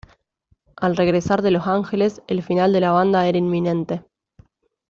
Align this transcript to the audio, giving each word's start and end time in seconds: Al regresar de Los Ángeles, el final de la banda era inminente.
Al 0.77 0.97
regresar 0.97 1.43
de 1.43 1.51
Los 1.51 1.67
Ángeles, 1.67 2.23
el 2.27 2.41
final 2.41 2.73
de 2.73 2.79
la 2.79 2.89
banda 2.91 3.27
era 3.27 3.37
inminente. 3.37 4.03